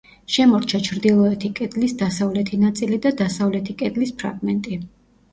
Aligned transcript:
შემორჩა 0.35 0.77
ჩრდილოეთი 0.85 1.51
კედლის 1.59 1.91
დასავლეთი 1.99 2.59
ნაწილი 2.61 2.97
და 3.03 3.11
დასავლეთი 3.19 3.75
კედლის 3.83 4.15
ფრაგმენტი. 4.23 4.79